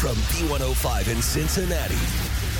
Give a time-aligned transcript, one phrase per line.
[0.00, 1.94] From B105 in Cincinnati,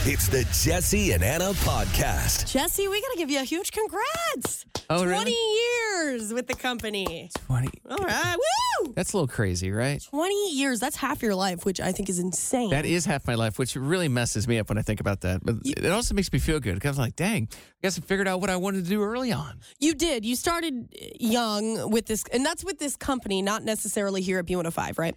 [0.05, 2.53] it's the Jesse and Anna podcast.
[2.53, 4.67] Jesse, we got to give you a huge congrats.
[4.91, 5.33] Oh, 20 really?
[5.33, 7.31] years with the company.
[7.47, 7.69] 20.
[7.89, 8.37] All right.
[8.37, 8.93] Woo!
[8.95, 10.03] That's a little crazy, right?
[10.03, 10.81] 20 years.
[10.81, 12.69] That's half your life, which I think is insane.
[12.71, 15.41] That is half my life, which really messes me up when I think about that.
[15.43, 18.29] But it also makes me feel good because I'm like, dang, I guess I figured
[18.29, 19.61] out what I wanted to do early on.
[19.79, 20.27] You did.
[20.27, 24.99] You started young with this, and that's with this company, not necessarily here at B105,
[24.99, 25.17] right?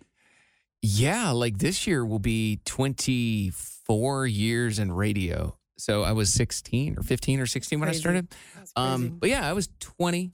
[0.86, 5.58] Yeah, like this year will be 24 years in radio.
[5.78, 7.98] So I was 16 or 15 or 16 when Crazy.
[7.98, 8.28] I started.
[8.76, 10.32] Um, but yeah, I was 20.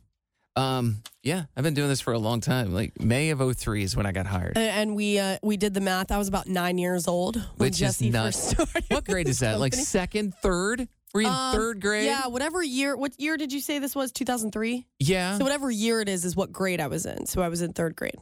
[0.56, 2.73] Um, yeah, I've been doing this for a long time.
[2.73, 4.58] Like May of 03 is when I got hired.
[4.58, 6.11] And- and we uh, we did the math.
[6.11, 8.53] I was about nine years old when Which is Jesse nuts.
[8.53, 8.86] first started.
[8.89, 9.59] What grade is that?
[9.59, 10.88] Like second, third?
[11.13, 12.06] Were you in Um, third grade?
[12.06, 12.97] Yeah, whatever year.
[12.97, 14.11] What year did you say this was?
[14.11, 14.86] 2003?
[15.00, 15.38] Yeah.
[15.38, 17.25] So whatever year it is, is what grade I was in.
[17.25, 18.17] So I was in third grade.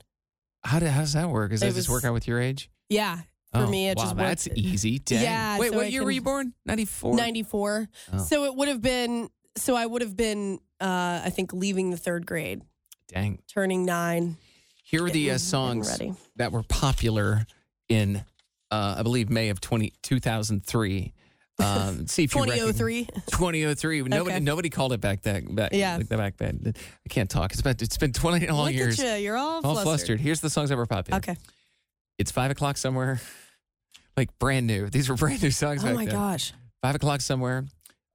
[0.67, 1.51] How, how does that work?
[1.51, 2.69] Does It that just work out with your age?
[2.89, 3.17] Yeah.
[3.53, 4.59] For Oh, me, it wow, just that's worked.
[4.59, 4.99] easy.
[4.99, 5.23] Dang.
[5.23, 6.53] Yeah, Wait, so what I year were you born?
[6.65, 7.15] 94?
[7.15, 7.87] 94.
[8.13, 8.17] Oh.
[8.17, 11.97] So it would have been, so I would have been, uh, I think, leaving the
[11.97, 12.61] third grade,
[13.07, 13.39] Dang.
[13.47, 14.35] turning nine.
[14.83, 15.99] Here are the uh, songs
[16.35, 17.45] that were popular
[17.87, 18.17] in,
[18.69, 21.13] uh, I believe, May of 20, 2003.
[21.59, 23.05] Um, see if you 2003.
[23.31, 24.01] 2003.
[24.03, 24.39] Nobody, Okay.
[24.43, 25.73] nobody called it back that back.
[25.73, 25.97] Yeah.
[25.97, 26.73] like that back then.
[26.75, 27.51] I can't talk.
[27.53, 28.99] It's been it's been 20 long Look years.
[28.99, 29.25] at you.
[29.25, 30.19] You're all, All flustered.
[30.19, 31.17] Here's the songs that were popular.
[31.17, 31.35] Okay.
[32.19, 33.19] It's five o'clock somewhere.
[34.15, 34.89] Like brand new.
[34.89, 36.15] These were brand new songs Oh back my then.
[36.15, 36.51] gosh.
[36.81, 37.65] Five o'clock somewhere.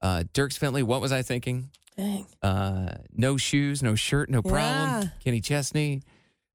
[0.01, 0.83] Uh, Dierks Bentley.
[0.83, 1.69] What was I thinking?
[1.95, 2.25] Dang.
[2.41, 5.03] Uh, no shoes, no shirt, no problem.
[5.03, 5.07] Yeah.
[5.23, 6.01] Kenny Chesney.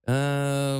[0.07, 0.78] Man,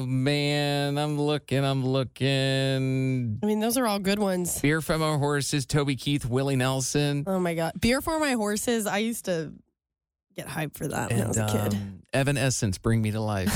[1.09, 3.39] I'm looking, I'm looking.
[3.43, 4.61] I mean, those are all good ones.
[4.61, 7.73] Beer from our horses, Toby Keith, Willie Nelson, Oh my God.
[7.81, 8.87] Beer for my horses.
[8.87, 9.53] I used to
[10.37, 11.75] get hyped for that when I was a kid.
[11.75, 13.51] um, Evanescence, Bring Me to Life.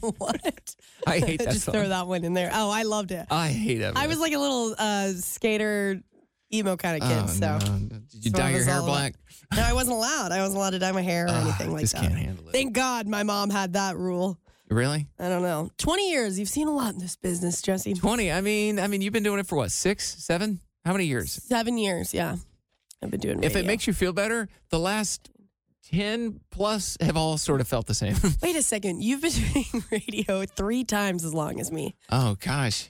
[0.00, 0.74] what?
[1.06, 1.74] I hate that Just song.
[1.74, 2.50] throw that one in there.
[2.54, 3.26] Oh, I loved it.
[3.30, 3.92] I hate it.
[3.96, 6.00] I was like a little uh, skater,
[6.52, 7.22] emo kind of kid.
[7.22, 7.58] oh, so
[8.10, 9.14] did you So I dye your was hair all black?
[9.54, 10.32] no, I wasn't allowed.
[10.32, 12.02] I wasn't allowed to dye my hair or Ah, anything like just that.
[12.02, 12.52] can't handle it.
[12.52, 14.38] Thank God my mom had that rule.
[14.70, 15.08] Really?
[15.18, 15.70] I don't know.
[15.78, 16.38] 20 years.
[16.38, 17.94] You've seen a lot in this business, Jesse.
[17.94, 18.30] Twenty.
[18.30, 19.72] I mean, I mean, you've been doing it for what?
[19.72, 20.60] Six, seven?
[20.84, 21.32] How many years?
[21.32, 22.12] Seven years.
[22.12, 22.36] Yeah.
[23.02, 23.44] I've been doing it.
[23.46, 25.30] If it makes you feel better, the last
[25.90, 28.16] ten plus have all sort of felt the same.
[28.42, 29.02] Wait a second.
[29.02, 31.94] You've been doing radio three times as long as me.
[32.10, 32.88] oh gosh.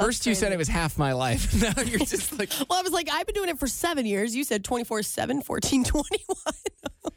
[0.00, 1.54] First, you said it was half my life.
[1.76, 4.34] now you're just like Well, I was like, I've been doing it for seven years.
[4.34, 6.04] You said 24 7, 14, 21.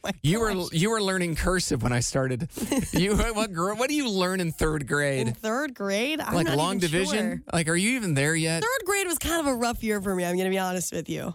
[0.06, 2.50] Oh you were you were learning cursive when I started.
[2.94, 5.28] You what what do you learn in third grade?
[5.28, 6.20] in third grade.
[6.22, 7.18] I'm like long division?
[7.38, 7.42] sure.
[7.54, 8.64] Like, are you even there yet?
[8.64, 10.24] Third grade was kind of a rough year for me.
[10.26, 11.34] I'm going to be honest with you.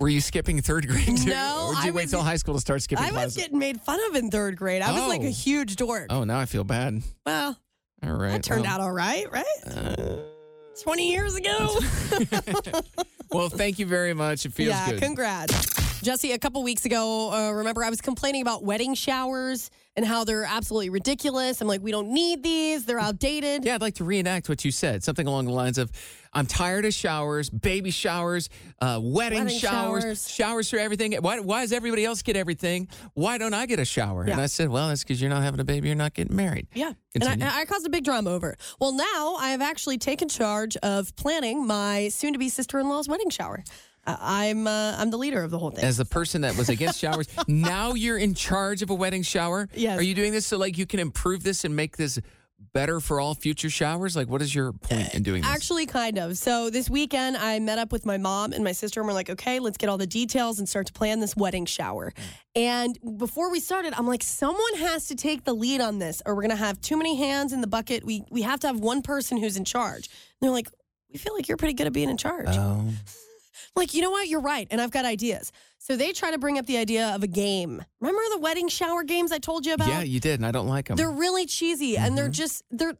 [0.00, 1.30] Were you skipping third grade too?
[1.30, 3.14] No, or did I you wait was- till high school to start skipping I was
[3.14, 3.36] classes?
[3.36, 4.82] getting made fun of in third grade.
[4.82, 5.26] I was like Oh.
[5.26, 6.06] a huge dork.
[6.10, 7.02] oh, now I feel bad.
[7.26, 7.56] Well,
[8.04, 8.32] All right.
[8.32, 9.44] that turned well, out all right, right?
[9.66, 10.16] uh,
[10.82, 11.78] 20 years ago.
[13.32, 14.44] well, thank you very much.
[14.44, 15.02] It feels yeah, good.
[15.02, 16.00] congrats.
[16.02, 20.24] Jesse, a couple weeks ago, uh, remember I was complaining about wedding showers and how
[20.24, 21.60] they're absolutely ridiculous.
[21.60, 22.84] I'm like, we don't need these.
[22.84, 23.64] They're outdated.
[23.64, 25.04] Yeah, I'd like to reenact what you said.
[25.04, 25.90] Something along the lines of,
[26.32, 28.48] "I'm tired of showers, baby showers,
[28.80, 30.30] uh, wedding, Wedding showers, showers.
[30.30, 31.12] showers for everything.
[31.20, 32.88] Why, why does everybody else get everything?
[33.14, 34.32] Why don't I get a shower?" Yeah.
[34.32, 35.88] And I said, "Well, that's because you're not having a baby.
[35.88, 36.92] You're not getting married." Yeah.
[37.14, 37.46] And I, Continue.
[37.46, 38.60] and I caused a big drama over it.
[38.80, 42.88] Well, now I have actually taken charge of planning my soon to be sister in
[42.88, 43.62] law's wedding shower.
[44.06, 45.84] I'm uh, I'm the leader of the whole thing.
[45.84, 49.68] As the person that was against showers, now you're in charge of a wedding shower.
[49.74, 49.98] Yes.
[49.98, 52.18] Are you doing this so like you can improve this and make this
[52.72, 54.16] better for all future showers?
[54.16, 55.50] Like, what is your point in doing this?
[55.50, 56.36] Actually, kind of.
[56.36, 59.30] So this weekend, I met up with my mom and my sister, and we're like,
[59.30, 62.12] okay, let's get all the details and start to plan this wedding shower.
[62.56, 66.34] And before we started, I'm like, someone has to take the lead on this, or
[66.34, 68.04] we're gonna have too many hands in the bucket.
[68.04, 70.08] We we have to have one person who's in charge.
[70.08, 70.68] And they're like,
[71.12, 72.48] we feel like you're pretty good at being in charge.
[72.48, 72.88] oh,
[73.76, 74.28] like, you know what?
[74.28, 74.66] You're right.
[74.70, 75.52] And I've got ideas.
[75.78, 77.82] So they try to bring up the idea of a game.
[78.00, 79.88] Remember the wedding shower games I told you about?
[79.88, 80.96] yeah, you did, and I don't like them.
[80.96, 82.16] They're really cheesy and Mm-hmm.
[82.16, 82.94] they're just they're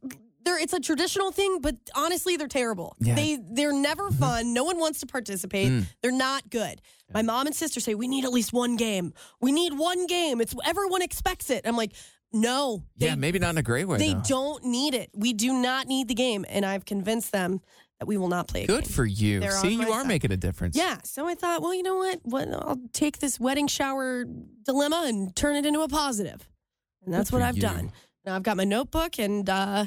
[0.44, 2.94] they're it's a traditional thing, but honestly they're terrible.
[3.00, 3.14] Yeah.
[3.14, 4.52] They they're never fun.
[4.52, 5.68] No one wants to participate.
[5.68, 5.86] Mm.
[6.02, 6.82] They're not good.
[7.14, 9.14] My mom and sister say we need at least one game.
[9.40, 10.42] We need one game.
[10.42, 11.62] It's everyone expects it.
[11.66, 11.92] I'm like,
[12.32, 12.82] no.
[12.98, 13.96] They, yeah, maybe not in a great way.
[13.98, 14.20] they though.
[14.26, 15.08] don't need it.
[15.14, 16.44] We do not need the game.
[16.48, 17.60] And I've convinced them
[18.04, 19.40] that we will not play Good for you.
[19.40, 20.08] They're See, you are side.
[20.08, 20.76] making a difference.
[20.76, 20.98] Yeah.
[21.04, 22.20] So I thought, well, you know what?
[22.22, 22.48] what?
[22.52, 24.24] I'll take this wedding shower
[24.64, 26.46] dilemma and turn it into a positive.
[27.04, 27.62] And that's Good what I've you.
[27.62, 27.92] done.
[28.26, 29.86] Now I've got my notebook and uh,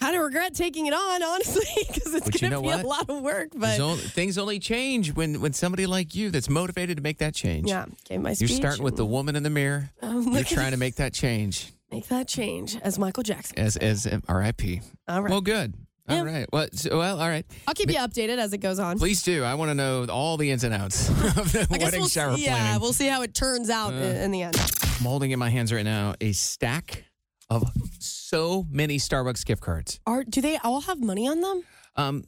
[0.00, 2.84] kind of regret taking it on, honestly, because it's going to know be what?
[2.84, 3.48] a lot of work.
[3.54, 7.34] But only- things only change when when somebody like you that's motivated to make that
[7.34, 7.68] change.
[7.68, 9.90] yeah, gave my You're starting with the woman in the mirror.
[10.02, 13.58] I'm You're trying to make that change make that change as Michael Jackson.
[13.58, 14.80] as as um, R.I.P.
[15.08, 15.30] All right.
[15.30, 15.74] Well, good.
[16.08, 16.22] All Yeah.
[16.24, 16.46] right.
[16.52, 17.46] Well, so, well, all right.
[17.68, 18.98] I'll keep you updated as it goes on.
[18.98, 19.44] Please do.
[19.44, 22.44] I want to know all the ins and outs of the wedding we'll shower see,
[22.44, 24.56] yeah, we'll see how it turns out in, in the end.
[24.56, 27.04] I'm holding in my hands right now a stack
[27.50, 27.64] of
[28.00, 30.00] so many Starbucks gift cards.
[30.06, 31.62] Are do they all have money on them?
[31.96, 32.24] Um,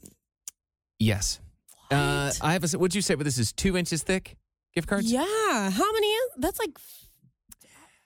[0.99, 1.39] yes.
[1.91, 2.39] Uh, What?
[2.43, 2.77] I have a.
[2.77, 3.15] Would you say?
[3.15, 4.37] But this is two inches thick
[4.73, 5.11] gift cards.
[5.11, 5.21] Yeah.
[5.25, 6.13] How many?
[6.37, 6.77] That's like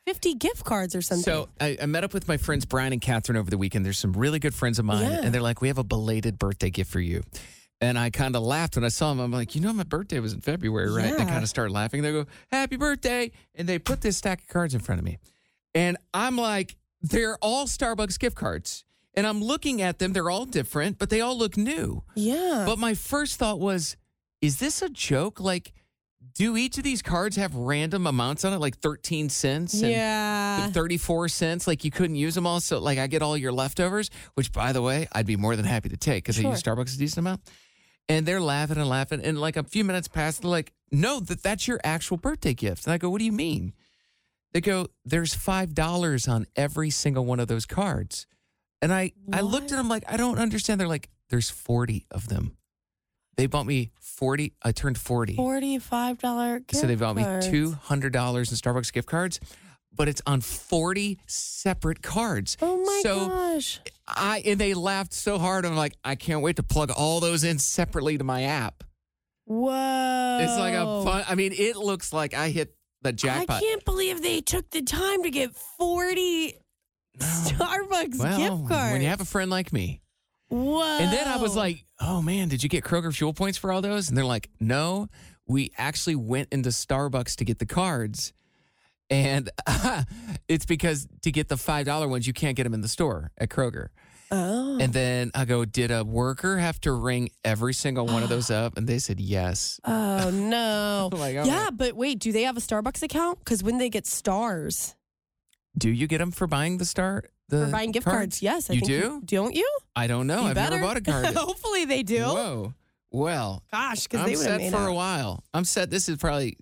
[0.09, 1.23] fifty gift cards or something.
[1.23, 3.85] So I, I met up with my friends Brian and Catherine over the weekend.
[3.85, 5.21] There's some really good friends of mine, Yeah.
[5.23, 7.23] and they're like, "We have a belated birthday gift for you."
[7.81, 9.19] And I kind of laughed when I saw them.
[9.19, 11.71] I'm like, "You know, my birthday was in February, right?" And I kind of started
[11.73, 12.01] laughing.
[12.01, 15.17] They go, "Happy birthday!" And they put this stack of cards in front of me,
[15.75, 18.83] and I'm like, "They're all Starbucks gift cards."
[19.15, 20.13] And I'm looking at them.
[20.13, 22.03] They're all different, but they all look new.
[22.15, 22.63] yeah.
[22.65, 23.97] But my first thought was,
[24.41, 25.39] is this a joke?
[25.39, 25.73] Like,
[26.33, 29.81] do each of these cards have random amounts on it, like 13 cents?
[29.81, 30.67] and yeah.
[30.69, 31.67] 34 cents?
[31.67, 32.59] Like, you couldn't use them all.
[32.59, 35.65] So, like, I get all your leftovers, which, by the way, I'd be more than
[35.65, 37.41] happy to take because I use Starbucks a decent amount.
[38.07, 39.21] And they're laughing and laughing.
[39.23, 42.85] And like a few minutes past, they're like, no, that, that's your actual birthday gift.
[42.85, 43.73] And I go, what do you mean?
[44.51, 48.25] They go, there's $5 on every single one of those cards.
[48.81, 50.79] And I, I looked at them like, I don't understand.
[50.79, 52.57] They're like, there's 40 of them.
[53.39, 54.51] They bought me 40.
[54.61, 55.35] I turned 40.
[55.37, 56.61] Forty-five dollar.
[56.73, 59.39] so they bought me $200 in Starbucks gift cards,
[59.95, 62.57] but it's on 40 separate cards.
[62.61, 63.79] Oh my so gosh.
[64.05, 65.65] I, and they laughed so hard.
[65.65, 68.83] I'm like, I can't wait to plug all those in separately to my app.
[69.45, 70.39] Whoa.
[70.41, 73.55] It's like a fun, I mean, it looks like I hit the jackpot.
[73.55, 76.55] I can't believe they took the time to get forty
[77.17, 78.91] Starbucks well, gift cards.
[78.91, 80.01] when you have a friend like me.
[80.49, 80.97] Whoa.
[80.99, 83.81] And then I was like, oh man, did you get Kroger fuel points for all
[83.81, 84.09] those?
[84.09, 85.07] And they're like, no,
[85.47, 88.33] we actually went into Starbucks to get the cards.
[89.09, 89.49] And
[90.47, 93.49] it's because to get the $5 ones, you can't get them in the store at
[93.49, 93.87] Kroger.
[94.31, 94.77] oh.
[94.79, 98.51] And then I go, did a worker have to ring every single one of those
[98.51, 98.77] up?
[98.77, 99.79] And they said yes.
[99.83, 101.09] Oh no.
[101.11, 103.39] Like, all yeah, but wait, do they have a Starbucks account?
[103.39, 104.95] Because when they get stars
[105.77, 107.23] Do you get them for buying the star?
[107.49, 109.21] The for buying gift cards, yes, I you think do?
[109.25, 109.69] don't you?
[109.95, 110.41] I don't know.
[110.41, 110.75] You I've better.
[110.79, 111.25] never bought a card.
[111.35, 112.23] Hopefully they do.
[112.23, 112.73] Whoa.
[113.11, 115.43] Well, Gosh, because I'm they would set made for a while.
[115.53, 115.89] I'm set.
[115.89, 116.57] This is probably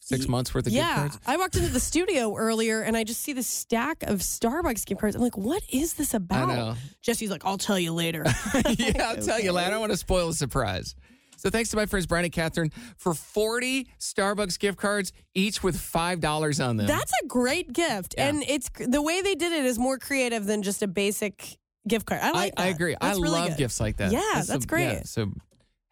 [0.00, 1.18] six months worth of gift Yeah, cards.
[1.26, 5.00] I walked into the studio earlier and I just see the stack of Starbucks gift
[5.00, 5.16] cards.
[5.16, 6.48] I'm like, what is this about?
[6.48, 6.74] know.
[7.02, 8.24] Jesse's like, I'll tell you later.
[8.70, 9.68] yeah, I'll tell you later.
[9.68, 10.94] I don't want to spoil the surprise.
[11.42, 15.76] So thanks to my friends Brian and Catherine for 40 Starbucks gift cards, each with
[15.76, 16.86] $5 on them.
[16.86, 18.28] That's a great gift, Yeah.
[18.28, 21.58] and it's the way they did it is more creative than just a basic
[21.88, 22.20] gift card.
[22.22, 22.52] I I, like.
[22.58, 22.74] I that.
[22.76, 22.96] agree.
[23.00, 23.56] I really love good.
[23.58, 24.12] gifts like that.
[24.12, 25.04] Yeah, that's some- great.
[25.08, 25.32] so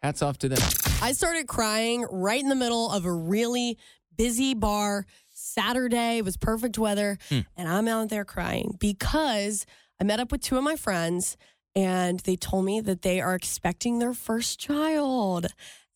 [0.01, 0.59] hats off to them.
[1.01, 3.77] I started crying right in the middle of a really
[4.15, 5.05] busy bar.
[5.33, 7.39] Saturday it was perfect weather, Hmm.
[7.57, 9.65] and I'm out there crying because
[9.99, 11.35] I met up with two of my friends,
[11.75, 15.47] and they told me that they are expecting their first child.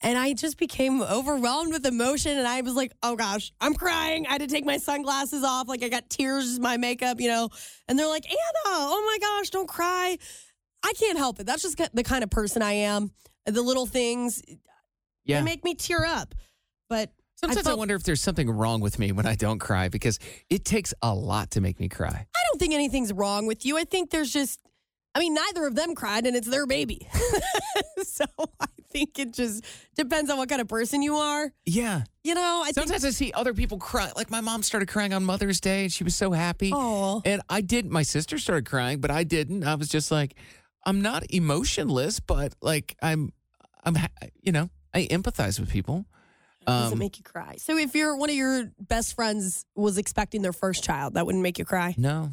[0.01, 2.38] And I just became overwhelmed with emotion.
[2.38, 4.27] And I was like, oh gosh, I'm crying.
[4.27, 5.67] I had to take my sunglasses off.
[5.67, 7.50] Like I got tears in my makeup, you know.
[7.88, 8.38] And they're like, Anna,
[8.75, 10.17] oh my gosh, don't cry.
[10.84, 11.46] I can't help it.
[11.48, 13.12] That's just the kind of person I am.
[13.46, 14.44] The little things,
[15.24, 15.39] Yeah.
[15.39, 16.36] they make me tear up.
[16.89, 19.89] But Sometimes I, felt- wonder if there's something wrong with me when I don't cry
[19.89, 22.27] because it takes a lot to make me cry.
[22.36, 23.77] I don't think anything's wrong with you.
[23.77, 24.60] I think there's just,
[25.15, 27.07] I mean, neither of them cried and it's their baby.
[28.03, 28.25] so
[28.60, 29.63] I think it just
[29.95, 31.51] depends on what kind of person you are.
[31.65, 32.03] Yeah.
[32.24, 32.75] You know, I think.
[32.88, 34.12] Sometimes I see other people cry.
[34.15, 36.72] Like my mom started crying on Mother's Day and she was so happy.
[36.74, 37.22] Oh.
[37.24, 37.89] And I did.
[37.89, 39.63] My sister started crying, but I didn't.
[39.63, 40.36] I was just like,
[40.86, 43.31] I'm not emotionless, but like I'm,
[43.86, 43.95] I'm,
[44.41, 46.05] you know, I empathize with people.
[46.67, 47.55] doesn't Um, make you cry.
[47.57, 51.41] So if you're one of your best friends was expecting their first child, that wouldn't
[51.43, 51.95] make you cry.
[51.98, 52.31] no,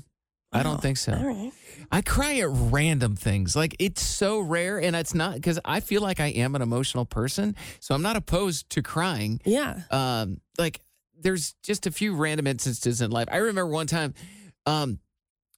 [0.52, 1.14] I don't think so.
[1.14, 1.52] All right.
[1.90, 3.54] I cry at random things.
[3.56, 7.04] Like it's so rare, and it's not because I feel like I am an emotional
[7.04, 9.40] person, so I'm not opposed to crying.
[9.44, 9.80] Yeah.
[9.90, 10.80] um, like
[11.21, 13.28] there's just a few random instances in life.
[13.30, 14.14] I remember one time,
[14.66, 14.99] um,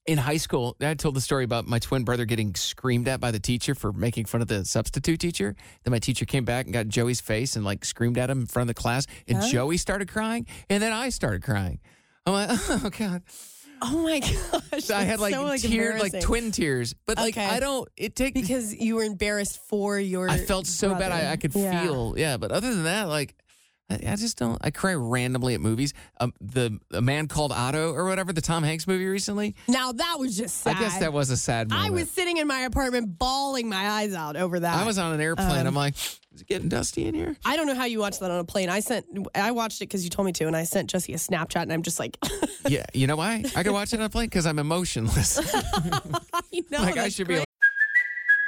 [0.07, 3.31] in high school, I told the story about my twin brother getting screamed at by
[3.31, 5.57] the teacher for making fun of the substitute teacher.
[5.83, 8.47] Then my teacher came back and got Joey's face and like screamed at him in
[8.47, 11.81] front of the class, and Joey started crying, and then I started crying.
[12.27, 13.23] I'm like, oh god.
[13.87, 14.21] Oh my
[14.73, 14.91] gosh.
[14.91, 16.95] I had like so, like tear, like twin tears.
[17.07, 17.47] But like Okay.
[17.47, 17.89] I don't.
[17.97, 20.29] It takes because you were embarrassed for your.
[20.29, 21.13] I felt so bad.
[21.13, 21.83] I, I could Yeah.
[21.83, 22.15] feel.
[22.17, 23.37] Yeah, but other than that, like.
[23.91, 24.59] I, I just don't.
[24.63, 25.93] I cry randomly at movies.
[26.21, 29.55] Um, the a man called Otto or whatever the Tom Hanks movie recently.
[29.69, 30.77] Now that was just sad.
[30.77, 31.87] I guess that was a sad moment.
[31.87, 34.75] I was sitting in my apartment bawling my eyes out over that.
[34.77, 35.61] I was on an airplane.
[35.61, 37.37] Um, I'm like, is it getting dusty in here?
[37.45, 38.69] I don't know how you watched that on a plane.
[38.69, 41.17] I sent, I watched it because you told me to, and I sent Jesse a
[41.17, 42.17] Snapchat, and I'm just like,
[42.69, 43.45] Yeah, you know why?
[43.55, 45.39] I can watch it on a plane because I'm emotionless.
[46.51, 47.35] you know, like I should be.
[47.35, 47.39] great.
[47.41, 47.44] Like,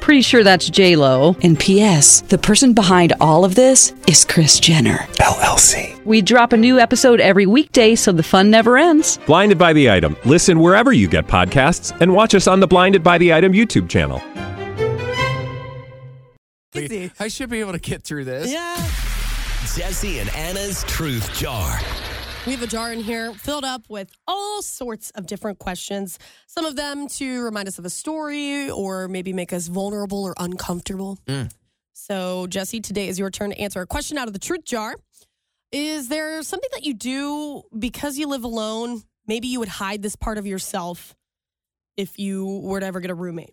[0.00, 1.36] Pretty sure that's J Lo.
[1.42, 2.22] And P.S.
[2.22, 4.98] The person behind all of this is Kris Jenner.
[5.18, 6.04] LLC.
[6.04, 9.18] We drop a new episode every weekday, so the fun never ends.
[9.26, 10.16] Blinded by the item.
[10.24, 13.88] Listen wherever you get podcasts, and watch us on the Blinded by the Item YouTube
[13.88, 14.20] channel.
[16.74, 17.10] Easy.
[17.18, 18.50] I should be able to get through this.
[18.50, 18.76] Yeah.
[19.76, 21.78] Jesse and Anna's Truth Jar.
[22.46, 26.18] We have a jar in here filled up with all sorts of different questions.
[26.46, 30.34] Some of them to remind us of a story or maybe make us vulnerable or
[30.38, 31.18] uncomfortable.
[31.26, 31.52] Mm.
[31.92, 34.96] So, Jesse, today is your turn to answer a question out of the truth jar.
[35.70, 39.02] Is there something that you do because you live alone?
[39.26, 41.14] Maybe you would hide this part of yourself
[41.98, 43.52] if you were to ever get a roommate.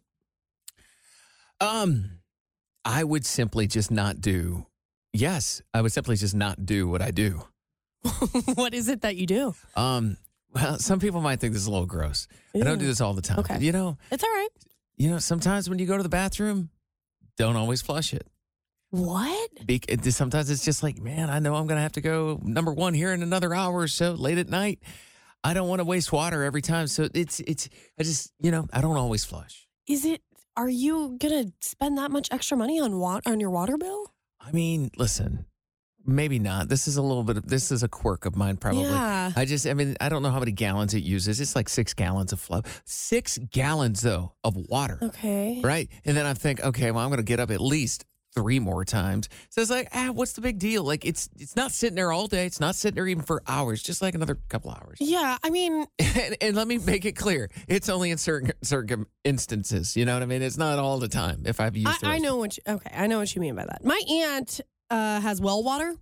[1.59, 2.19] Um,
[2.85, 4.65] I would simply just not do.
[5.11, 7.43] Yes, I would simply just not do what I do.
[8.55, 9.53] what is it that you do?
[9.75, 10.17] Um,
[10.53, 12.27] well, some people might think this is a little gross.
[12.55, 13.39] I don't do this all the time.
[13.39, 13.59] Okay.
[13.59, 14.49] You know, It's all right.
[14.95, 16.69] you know, sometimes when you go to the bathroom,
[17.37, 18.25] don't always flush it.
[18.89, 19.49] What?
[19.65, 22.93] Be- sometimes it's just like, man, I know I'm gonna have to go number one
[22.93, 24.79] here in another hour or so late at night.
[25.43, 27.69] I don't want to waste water every time, so it's it's.
[27.99, 29.67] I just you know I don't always flush.
[29.87, 30.21] Is it?
[30.55, 34.11] Are you gonna spend that much extra money on wat on your water bill?
[34.41, 35.45] I mean, listen,
[36.07, 36.69] maybe not.
[36.69, 37.37] This is a little bit.
[37.37, 38.83] of This is a quirk of mine, probably.
[38.83, 39.31] Yeah.
[39.35, 41.39] I just, I mean, I don't know how many gallons it uses.
[41.39, 42.61] It's like six gallons of flow.
[42.85, 45.61] Six gallons though of water, Okay.
[45.63, 45.89] right?
[46.05, 49.29] And then I think, okay, well, I'm gonna get up at least three more times.
[49.49, 50.83] So it's like, ah, what's the big deal?
[50.83, 52.45] Like, it's it's not sitting there all day.
[52.45, 53.81] It's not sitting there even for hours.
[53.81, 54.97] Just like another couple hours.
[54.99, 59.07] Yeah, I mean, And, and let me make it clear, it's only in certain certain
[59.23, 59.95] instances.
[59.97, 60.41] You know what I mean?
[60.43, 61.43] It's not all the time.
[61.45, 62.57] If I've used, I, I know what.
[62.57, 63.83] You, okay, I know what you mean by that.
[63.83, 65.93] My aunt uh, has well water.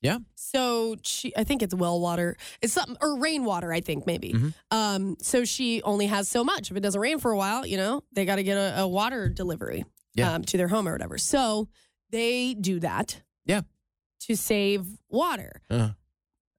[0.00, 0.18] Yeah.
[0.36, 2.36] So she, I think it's well water.
[2.62, 3.72] It's something or rainwater.
[3.72, 4.32] I think maybe.
[4.32, 4.54] Mhm.
[4.70, 5.16] Um.
[5.20, 6.70] So she only has so much.
[6.70, 8.88] If it doesn't rain for a while, you know, they got to get a, a
[8.88, 9.84] water delivery.
[10.14, 10.32] Yeah.
[10.34, 11.16] Um, to their home or whatever.
[11.18, 11.68] So
[12.10, 13.22] they do that.
[13.44, 13.60] Yeah.
[14.22, 15.60] To save water.
[15.70, 15.90] Uh,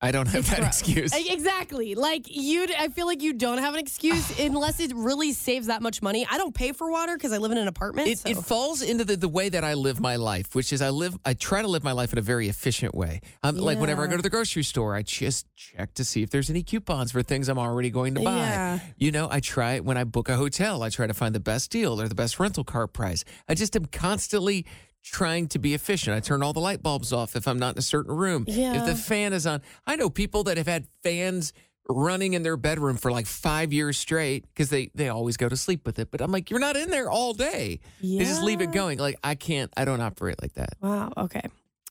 [0.01, 0.79] I don't have It's that gross.
[0.81, 1.13] excuse.
[1.13, 1.93] Exactly.
[1.93, 5.81] Like you, I feel like you don't have an excuse unless it really saves that
[5.81, 6.25] much money.
[6.29, 8.07] I don't pay for water because I live in an apartment.
[8.07, 8.29] It, so.
[8.29, 11.17] it falls into the, the way that I live my life, which is I live,
[11.25, 13.19] I try to live my life in a very efficient way.
[13.43, 16.29] Um, Like whenever I go to the grocery store, I just check to see if
[16.29, 18.37] there's any coupons for things I'm already going to buy.
[18.37, 18.79] Yeah.
[18.97, 21.71] You know, I try when I book a hotel, I try to find the best
[21.71, 23.25] deal or the best rental car price.
[23.49, 24.65] I just am constantly
[25.03, 26.15] trying to be efficient.
[26.15, 28.45] I turn all the light bulbs off if I'm not in a certain room.
[28.47, 28.75] Yeah.
[28.81, 31.53] If the fan is on, I know people that have had fans
[31.91, 35.57] running in their bedroom for like five years straight because they they always go to
[35.57, 36.11] sleep with it.
[36.11, 37.79] But I'm like, you're not in there all day.
[37.99, 38.19] Yeah.
[38.19, 38.99] They just leave it going.
[38.99, 39.71] Like I can't.
[39.75, 40.73] I don't operate like that.
[40.81, 41.11] Wow.
[41.17, 41.41] Okay.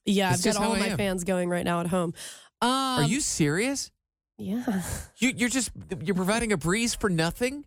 [0.04, 0.96] Yeah, It's I've got all how of I my am.
[0.98, 2.14] fans going right now at home.
[2.62, 3.90] Um, Are you serious?
[4.38, 4.64] Yeah.
[5.18, 5.72] You you're just
[6.04, 7.64] you're providing a breeze for nothing.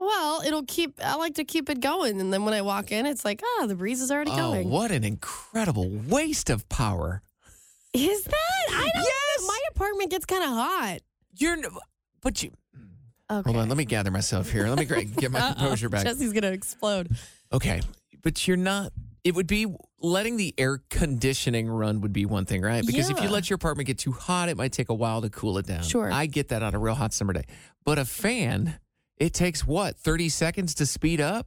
[0.00, 0.98] Well, it'll keep.
[1.04, 3.66] I like to keep it going, and then when I walk in, it's like, ah,
[3.66, 4.70] the breeze is already Oh, going.
[4.70, 7.22] what an incredible waste of power!
[7.92, 8.34] Is that?
[8.70, 9.04] I don't.
[9.04, 9.46] Yes.
[9.46, 10.98] My apartment gets kind of hot.
[11.36, 11.56] You're,
[12.22, 12.50] but you.
[13.30, 13.42] Okay.
[13.52, 14.66] Hold on, let me gather myself here.
[14.68, 16.04] Let me get my composure back.
[16.04, 17.10] Jesse's gonna explode.
[17.52, 17.80] Okay,
[18.22, 18.92] but you're not.
[19.22, 19.66] It would be
[20.00, 22.84] letting the air conditioning run would be one thing, right?
[22.86, 25.28] Because if you let your apartment get too hot, it might take a while to
[25.28, 25.82] cool it down.
[25.82, 26.10] Sure.
[26.10, 27.44] I get that on a real hot summer day.
[27.84, 28.78] But a fan,
[29.20, 31.46] it takes what, 30 seconds to speed up?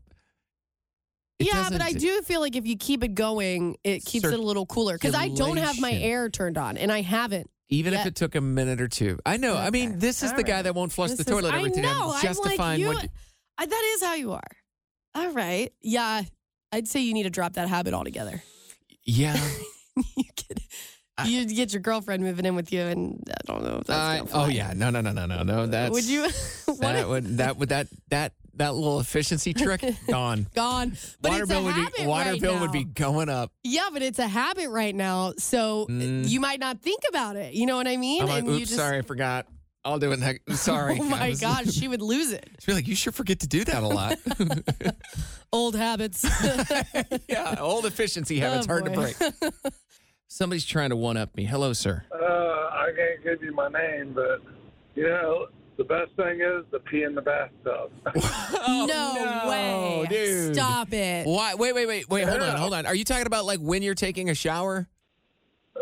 [1.39, 4.33] It yeah, but I do feel like if you keep it going, it keeps it
[4.33, 7.49] a little cooler because I don't have my air turned on, and I haven't.
[7.69, 8.01] Even Yeah.
[8.01, 9.17] if it took a minute or two.
[9.25, 9.57] I know.
[9.57, 10.61] I mean, this is All the guy right.
[10.61, 11.81] that won't flush This the is- toilet every I time.
[11.81, 12.11] know.
[12.13, 13.09] I'm Justifying like, you, what.
[13.57, 14.51] I, that is how you are.
[15.15, 15.73] All right.
[15.81, 16.21] Yeah.
[16.71, 18.43] I'd say you need to drop that habit altogether.
[19.03, 19.35] Yeah.
[20.15, 20.61] you could
[21.25, 24.45] you get your girlfriend moving in with you, and I don't know if that's gonna
[24.45, 24.73] oh yeah.
[24.75, 24.89] No.
[24.89, 25.01] No.
[25.01, 25.11] No.
[25.11, 25.25] No.
[25.25, 25.43] No.
[25.43, 25.65] No.
[25.67, 25.91] That's.
[25.93, 26.27] Would you?
[26.79, 30.47] That would that would that that that little efficiency trick gone.
[30.55, 30.97] gone.
[31.21, 33.51] But water bill would be water right bill would be going up.
[33.63, 36.27] Yeah, but it's a habit right now, so Mm.
[36.27, 37.53] you might not think about it.
[37.53, 38.23] You know what I mean?
[38.23, 39.45] I'm like, oops, just, sorry, I forgot.
[39.85, 40.55] I'll do it next.
[40.63, 40.97] Sorry.
[40.99, 42.49] Oh my guys." gosh, she would lose it.
[42.59, 44.17] She'd be like, you sure forget to do that a lot.
[45.51, 46.25] Old habits.
[47.27, 49.15] yeah, old efficiency habits Oh, hard to break.
[50.33, 51.43] Somebody's trying to one up me.
[51.45, 52.05] Hello, sir.
[52.11, 54.41] Uh, I can't give you my name, but
[54.95, 55.45] you know
[55.77, 57.91] the best thing is the pee in the bathtub.
[58.57, 60.07] no, no, way.
[60.09, 60.55] dude.
[60.55, 61.27] Stop it.
[61.27, 61.53] Why?
[61.53, 62.27] Wait, wait, wait, wait.
[62.27, 62.87] Hold on, hold on.
[62.87, 64.87] Are you talking about like when you're taking a shower?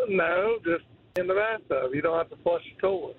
[0.08, 0.84] no, just
[1.16, 1.94] in the bathtub.
[1.94, 3.16] You don't have to flush the toilet.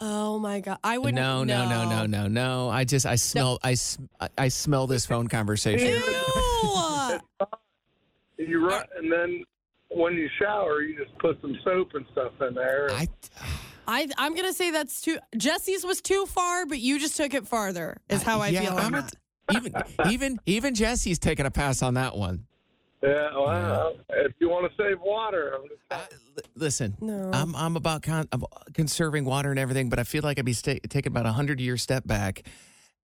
[0.00, 0.78] Oh my god.
[0.84, 2.70] I wouldn't No, no, no, no, no, no.
[2.70, 3.74] I just I smell I
[4.20, 5.88] I- I smell this phone conversation.
[5.88, 7.18] Ew.
[8.40, 9.42] You run, and then
[9.90, 12.90] when you shower, you just put some soap and stuff in there.
[12.92, 13.08] I
[13.86, 17.46] I I'm gonna say that's too Jesse's was too far, but you just took it
[17.46, 18.78] farther, is how I yeah, feel.
[18.78, 19.72] I'm on a- even
[20.10, 22.44] even even Jesse's taking a pass on that one.
[23.02, 25.54] yeah, well, if you want to save water,
[25.90, 27.30] Uh, l- listen, No.
[27.32, 28.42] I'm I'm about con- I'm
[28.74, 31.60] conserving water and everything, but I feel like I'd be sta- taking about a hundred
[31.60, 32.42] year step back.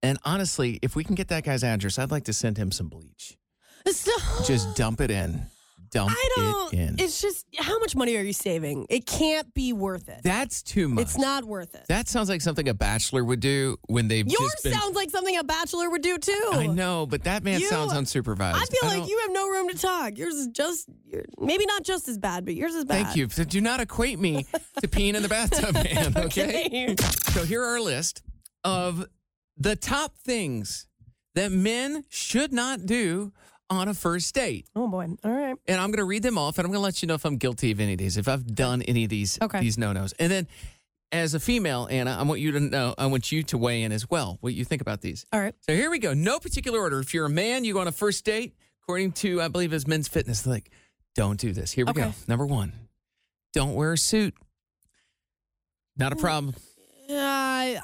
[0.02, 2.90] And honestly, if we can get that guy's address, I'd like to send him some
[2.90, 3.38] bleach.
[3.90, 4.12] So-
[4.46, 5.46] Just dump it in.
[5.94, 6.96] Dump I don't it in.
[7.00, 8.88] it's just how much money are you saving?
[8.90, 10.22] It can't be worth it.
[10.24, 11.04] That's too much.
[11.04, 11.86] It's not worth it.
[11.88, 14.74] That sounds like something a bachelor would do when they've Yours just been.
[14.74, 16.50] sounds like something a bachelor would do too.
[16.52, 18.54] I know, but that man You- sounds unsupervised.
[18.56, 20.18] I feel like don't- you have no room to talk.
[20.18, 23.06] Yours is just you're, maybe not just as bad, but yours is bad.
[23.06, 23.30] Thank you.
[23.30, 24.46] So Do not equate me
[24.82, 26.14] to peeing in the bathtub, man.
[26.18, 26.94] Okay.
[26.94, 26.96] Okay.
[27.34, 28.24] So here are our list
[28.64, 29.06] of
[29.58, 30.88] the top things
[31.36, 33.32] that men should not do
[33.78, 34.68] on a first date.
[34.76, 35.08] Oh boy.
[35.24, 35.56] All right.
[35.68, 37.26] And I'm going to read them off, and I'm going to let you know if
[37.26, 39.60] I'm guilty of any of these, if I've done any of these Okay.
[39.60, 40.14] these no nos.
[40.14, 40.48] And then,
[41.12, 43.92] as a female, Anna, I want you to know, I want you to weigh in
[43.92, 44.38] as well.
[44.42, 45.26] What you think about these?
[45.32, 45.54] All right.
[45.62, 46.14] So here we go.
[46.14, 47.00] No particular order.
[47.00, 49.86] If you're a man, you go on a first date, according to I believe is
[49.88, 50.48] Men's Fitness.
[50.48, 50.72] Like,
[51.16, 51.72] don't do this.
[51.72, 52.14] Here we go.
[52.28, 52.74] Number one,
[53.54, 54.34] don't wear a suit.
[55.96, 56.56] Not a problem.
[57.08, 57.76] Uh,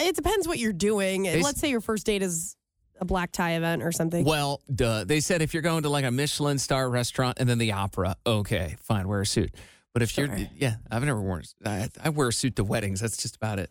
[0.00, 1.24] it depends what you're doing.
[1.24, 2.54] They Let's say your first date is
[3.00, 4.24] a black tie event or something.
[4.24, 5.04] Well, duh.
[5.04, 8.16] They said if you're going to like a Michelin star restaurant and then the opera,
[8.26, 9.54] okay, fine, wear a suit.
[9.94, 11.42] But if you're, yeah, I've never worn.
[11.64, 13.00] I, I wear a suit to weddings.
[13.00, 13.70] That's just about it.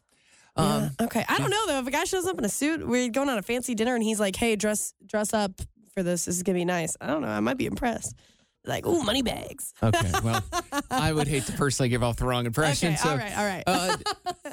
[0.56, 0.66] Um,
[1.00, 1.06] Yeah.
[1.06, 1.24] Okay.
[1.30, 1.80] I don't know though.
[1.80, 4.04] If a guy shows up in a suit, we're going on a fancy dinner, and
[4.04, 5.52] he's like, "Hey, dress dress up
[5.94, 6.26] for this.
[6.26, 7.28] This is gonna be nice." I don't know.
[7.28, 8.16] I might be impressed.
[8.66, 9.74] Like, ooh, money bags.
[9.82, 10.44] Okay, well,
[10.92, 12.94] I would hate to personally give off the wrong impression.
[12.94, 12.98] Okay.
[12.98, 13.38] so, all right.
[13.38, 13.64] All right.
[13.68, 13.98] uh,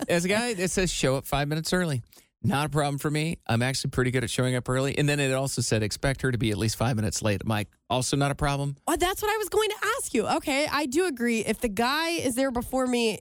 [0.08, 2.02] as a guy, it says show up five minutes early.
[2.44, 3.38] Not a problem for me.
[3.46, 4.96] I'm actually pretty good at showing up early.
[4.98, 7.44] And then it also said expect her to be at least five minutes late.
[7.46, 8.76] Mike, also not a problem.
[8.86, 10.26] Oh, that's what I was going to ask you.
[10.28, 11.40] Okay, I do agree.
[11.40, 13.20] If the guy is there before me,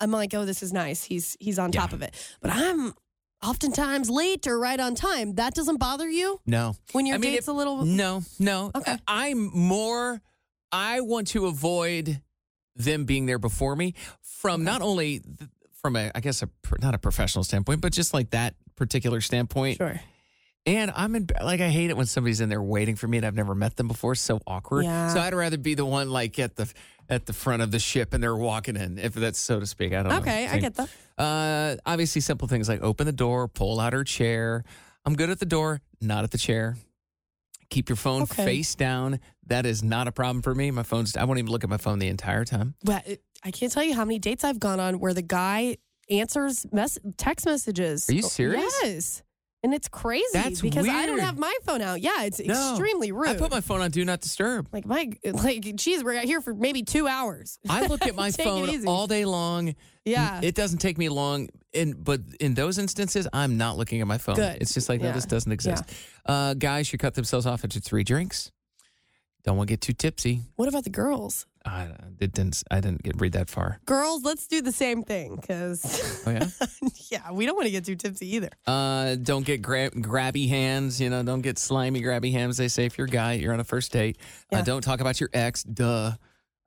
[0.00, 1.04] I'm like, oh, this is nice.
[1.04, 2.14] He's he's on top of it.
[2.40, 2.94] But I'm
[3.44, 5.34] oftentimes late or right on time.
[5.34, 6.74] That doesn't bother you No.
[6.92, 7.84] when your I mean, date's if- a little.
[7.84, 8.70] No, no.
[8.74, 8.96] Okay.
[9.06, 10.22] I'm more,
[10.72, 12.22] I want to avoid
[12.76, 15.20] them being there before me from not only
[15.84, 16.48] from a, I guess, a
[16.80, 19.76] not a professional standpoint, but just like that particular standpoint.
[19.76, 20.00] Sure.
[20.64, 23.26] And I'm in, like, I hate it when somebody's in there waiting for me and
[23.26, 24.12] I've never met them before.
[24.12, 24.86] It's so awkward.
[24.86, 25.08] Yeah.
[25.08, 26.72] So I'd rather be the one like at the
[27.10, 29.92] at the front of the ship and they're walking in, if that's so to speak.
[29.92, 30.18] I don't know.
[30.20, 30.88] Okay, I get that.
[31.18, 34.64] Uh, obviously, simple things like open the door, pull out her chair.
[35.04, 36.78] I'm good at the door, not at the chair.
[37.68, 38.46] Keep your phone Okay.
[38.46, 39.20] face down.
[39.48, 40.70] That is not a problem for me.
[40.70, 41.16] My phone's.
[41.16, 42.74] I won't even look at my phone the entire time.
[42.84, 45.76] But it, I can't tell you how many dates I've gone on where the guy
[46.10, 48.08] answers mess- text messages.
[48.08, 48.72] Are you serious?
[48.82, 49.22] Yes.
[49.62, 52.02] And it's crazy That's because I don't have my phone out.
[52.02, 52.72] Yeah, it's No.
[52.72, 53.28] extremely rude.
[53.28, 54.68] I put my phone on do not disturb.
[54.74, 57.58] like my like, geez, we're out here for maybe two hours.
[57.70, 59.74] I look at my phone all day long.
[60.04, 60.40] Yeah.
[60.42, 61.48] It doesn't take me long.
[61.72, 64.36] In but in those instances, I'm not looking at my phone.
[64.36, 64.58] Good.
[64.60, 65.12] It's just like no, Yeah.
[65.14, 65.84] this doesn't exist.
[66.26, 68.52] Uh, guys should cut themselves off after three drinks.
[69.44, 70.40] Don't want to get too tipsy.
[70.56, 71.46] What about the girls?
[71.66, 71.88] I
[72.20, 72.62] it didn't.
[72.70, 73.78] I didn't get read that far.
[73.86, 76.46] Girls, let's do the same thing because Oh yeah.
[77.10, 78.50] yeah, we don't want to get too tipsy either.
[78.66, 81.00] Uh, don't get gra- grabby hands.
[81.00, 82.56] You know, don't get slimy grabby hands.
[82.58, 84.18] They say if you're a guy, you're on a first date.
[84.52, 85.62] Uh, don't talk about your ex.
[85.62, 86.12] Duh.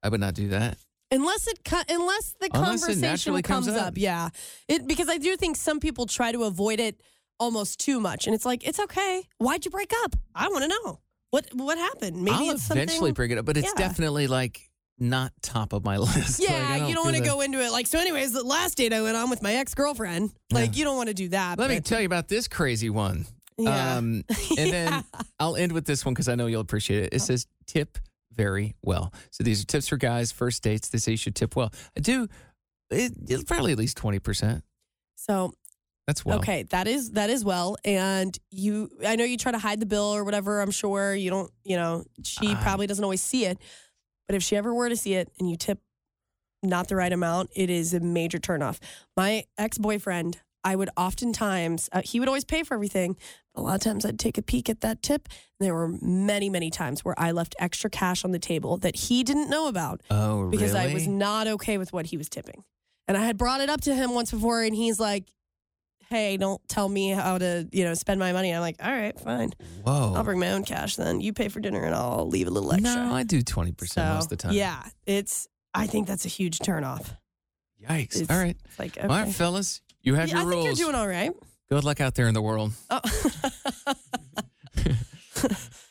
[0.04, 0.78] I would not do that.
[1.12, 3.88] Unless it co- unless the Unless conversation comes, comes up.
[3.88, 3.94] up.
[3.98, 4.30] yeah.
[4.68, 7.02] It because I do think some people try to avoid it
[7.40, 9.24] almost too much, and it's like it's okay.
[9.38, 10.16] Why'd you break up?
[10.36, 11.00] I want to know
[11.32, 12.18] what what happened.
[12.22, 13.14] Maybe I'll it's eventually something.
[13.14, 13.88] bring it up, but it's Yeah.
[13.88, 16.40] definitely like not top of my list.
[16.40, 17.88] Like, I Yeah, you don't want to go into it like.
[17.88, 20.98] So, anyways, the last date I went on with my ex girlfriend, like you don't
[20.98, 21.60] want to do that.
[21.60, 23.26] Let me tell you about this crazy one.
[23.58, 23.96] Yeah.
[23.98, 24.24] Um,
[24.58, 25.04] and then
[25.40, 27.14] I'll end with this one because I know you'll appreciate it.
[27.14, 27.98] It says tip
[28.34, 29.12] very well.
[29.32, 30.90] So these are tips for guys, first dates.
[30.90, 31.72] They say you should tip well.
[31.96, 32.28] I do.
[32.92, 34.64] It, it's probably at least twenty percent.
[35.16, 35.54] so
[36.08, 36.38] That's well.
[36.40, 38.90] okay, that is that is well, and you.
[39.06, 40.62] I know you try to hide the bill or whatever.
[40.62, 41.52] I'm sure you don't.
[41.66, 43.58] You know, she I- probably doesn't always see it,
[44.28, 45.80] but if she ever were to see it and you tip
[46.64, 48.80] not the right amount, it is a major turnoff.
[49.18, 53.18] My ex boyfriend, I would oftentimes uh, he would always pay for everything.
[53.54, 55.28] A lot of times I'd take a peek at that tip.
[55.60, 59.24] There were many, many times where I left extra cash on the table that he
[59.24, 60.52] didn't know about Oh, really?
[60.52, 62.64] because I was not okay with what he was tipping.
[63.08, 65.26] And I had brought it up to him once before, and he's like,
[66.10, 69.18] "Hey, don't tell me how to, you know, spend my money." I'm like, "All right,
[69.20, 69.52] fine.
[69.84, 70.14] Whoa.
[70.16, 71.22] I'll bring my own cash then.
[71.22, 74.08] You pay for dinner, and I'll leave a little extra." No, I do twenty percent
[74.14, 74.54] most of the time.
[74.54, 75.48] Yeah, it's.
[75.74, 77.08] I think that's a huge turnoff.
[77.88, 78.16] Yikes.
[78.22, 78.58] It's- All right.
[78.66, 79.82] It's like, All right, fellas.
[80.02, 80.80] You have Yeah, your I think rules.
[80.80, 81.32] you're doing all right.
[81.70, 82.72] Good luck out there in the world.
[82.90, 83.00] Oh.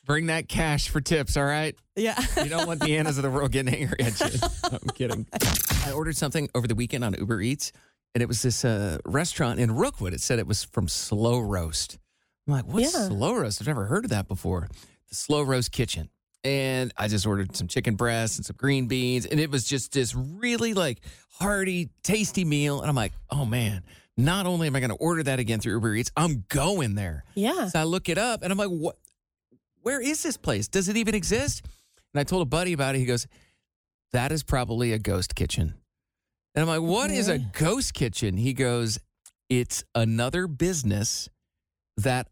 [0.06, 1.74] Bring that cash for tips, all right?
[1.96, 2.20] yeah.
[2.42, 4.38] You don't want the Annas of the world getting angry at you.
[4.64, 5.26] I'm kidding.
[5.84, 7.72] I ordered something over the weekend on Uber Eats,
[8.16, 10.14] and it was this uh, restaurant in Rookwood.
[10.14, 11.98] It said it was from Slow Roast.
[12.46, 13.08] I'm like, what's Yeah.
[13.08, 13.60] Slow Roast?
[13.60, 14.68] I've never heard of that before.
[15.10, 16.08] The Slow Roast Kitchen.
[16.42, 19.92] And I just ordered some chicken breasts and some green beans, and it was just
[19.92, 22.80] this really like hearty, tasty meal.
[22.80, 23.82] And I'm like, oh man,
[24.16, 27.22] not only am I going to order that again through Uber Eats, I'm going there.
[27.34, 27.68] Yeah.
[27.68, 28.96] So I look it up and I'm like, what?
[29.82, 30.68] Where is this place?
[30.68, 31.66] Does it even exist?
[32.14, 32.98] And I told a buddy about it.
[33.00, 33.26] He goes,
[34.12, 35.74] that is probably a ghost kitchen.
[36.56, 38.38] And I'm like, what is a ghost kitchen?
[38.38, 38.98] He goes,
[39.50, 41.28] it's another business
[41.98, 42.28] that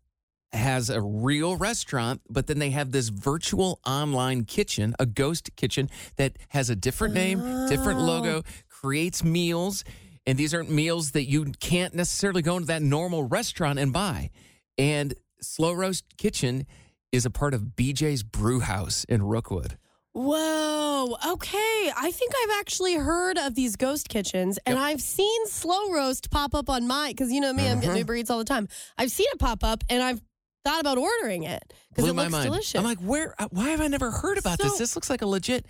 [0.52, 5.90] has a real restaurant, but then they have this virtual online kitchen, a ghost kitchen
[6.16, 8.04] that has a different name, different Oh.
[8.04, 9.84] logo, creates meals.
[10.26, 14.30] And these aren't meals that you can't necessarily go into that normal restaurant and buy.
[14.78, 16.66] And Slow Roast Kitchen
[17.12, 19.76] is a part of BJ's Brew House in Rookwood.
[20.14, 21.16] Whoa.
[21.32, 21.92] Okay.
[21.96, 26.54] I think I've actually heard of these ghost kitchens and I've seen slow roast pop
[26.54, 27.98] up on my because you know me, I'm getting Mhm.
[27.98, 28.68] Uber Eats all the time.
[28.96, 30.22] I've seen it pop up and I've
[30.64, 32.44] thought about ordering it because Blew it my looks mind.
[32.46, 32.74] delicious.
[32.78, 33.34] I'm like, where?
[33.40, 34.72] uh, Why have I never heard about this?
[34.72, 35.66] So- This looks like a legit.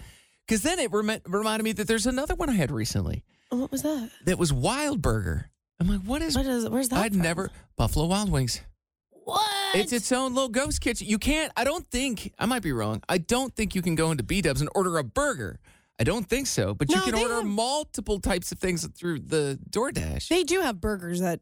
[0.47, 3.81] Because then it remi- reminded me that there's another one I had recently what was
[3.83, 4.11] that?
[4.27, 5.51] that was Wild Burger.
[5.81, 6.37] I'm like, what is?
[6.37, 6.99] What is where's that?
[7.01, 7.23] I'd from?
[7.23, 8.61] never Buffalo Wild Wings.
[9.25, 9.75] What?
[9.77, 11.09] It's its own little ghost kitchen.
[11.09, 11.53] You can't.
[11.57, 12.33] I don't think.
[12.39, 13.03] I might be wrong.
[13.09, 15.59] I don't think you can go into B Dubs and order a burger.
[15.99, 16.75] I don't think so.
[16.75, 20.29] But you No, can they order have- multiple types of things through the DoorDash.
[20.29, 21.41] They do have burgers at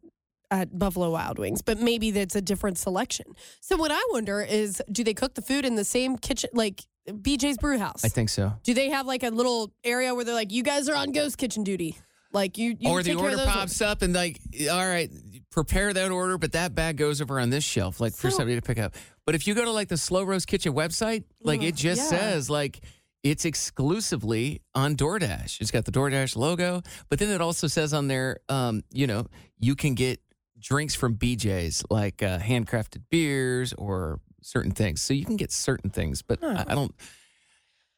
[0.51, 3.25] at Buffalo Wild Wings, but maybe that's a different selection.
[3.63, 6.85] So what I wonder is, do they cook the food in the same kitchen, like
[7.09, 8.05] BJ's Brew House?
[8.05, 8.53] I think so.
[8.63, 11.39] Do they have like a little area where they're like, you guys are on ghost
[11.39, 11.97] kitchen duty?
[12.35, 14.41] Like you, you or the take care of order those pops up and like,
[14.71, 15.11] all right,
[15.53, 18.57] prepare that order, but that bag goes over on this shelf, like for So- somebody
[18.57, 18.95] to pick up.
[19.25, 22.11] But if you go to like the Slow Roast Kitchen website, like Ugh, it just
[22.11, 22.19] yeah.
[22.19, 22.81] says like
[23.23, 25.61] it's exclusively on DoorDash.
[25.61, 29.27] It's got the DoorDash logo, but then it also says on there, um, you know,
[29.61, 30.21] you can get
[30.59, 35.01] drinks from BJ's like uh, handcrafted beers or certain things.
[35.03, 36.93] So you can get certain things, but I, I don't.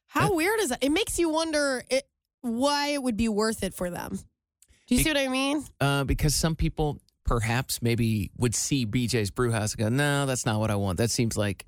[0.09, 0.83] How weird is that?
[0.85, 2.07] It makes you wonder it,
[2.43, 4.19] why it would be worth it for them.
[4.87, 5.65] Do you see what I mean?
[5.81, 10.61] Uh, because some people perhaps maybe would see BJ's Brewhouse and go, no, that's not
[10.61, 10.99] what I want.
[10.99, 11.67] That seems like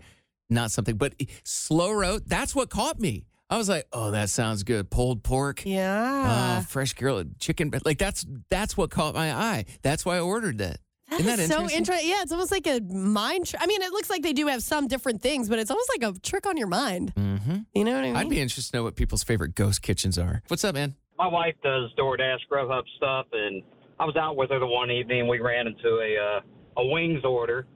[0.51, 0.97] not something.
[0.97, 1.15] But
[1.45, 3.27] slow roast, that's what caught me.
[3.49, 4.91] I was like, oh, that sounds good.
[4.91, 5.65] Pulled pork.
[5.65, 6.59] Yeah.
[6.59, 7.73] Oh, fresh grilled chicken.
[7.85, 9.67] Like that's that's what caught my eye.
[9.83, 10.79] That's why I ordered that.
[11.11, 11.79] That Isn't is that so interesting?
[11.79, 12.11] interesting.
[12.11, 13.47] Yeah, it's almost like a mind.
[13.47, 15.89] Tr- I mean, it looks like they do have some different things, but it's almost
[15.97, 17.15] like a trick on your mind.
[17.15, 17.59] Mm-hmm.
[17.73, 18.17] You know what I mean?
[18.17, 20.43] I'd be interested to know what people's favorite ghost kitchens are.
[20.49, 20.97] What's up, man?
[21.17, 23.63] my wife does DoorDash Grubhub stuff, and
[23.99, 25.27] I was out with her the one evening.
[25.29, 27.67] We ran into a uh, a wings order,